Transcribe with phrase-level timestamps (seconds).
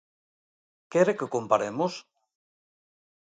[0.91, 1.93] ¿Quere que comparemos?